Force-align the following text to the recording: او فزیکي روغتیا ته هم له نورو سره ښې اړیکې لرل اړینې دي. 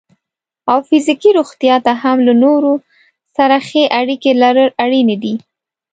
او 0.71 0.77
فزیکي 0.87 1.29
روغتیا 1.37 1.75
ته 1.85 1.91
هم 2.03 2.17
له 2.27 2.33
نورو 2.43 2.73
سره 3.35 3.55
ښې 3.67 3.83
اړیکې 3.99 4.31
لرل 4.41 4.69
اړینې 4.83 5.15
دي. 5.23 5.33